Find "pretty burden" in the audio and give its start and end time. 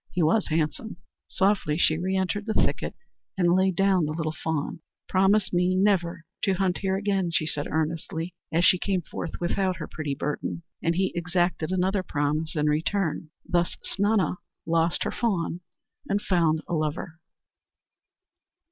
9.87-10.63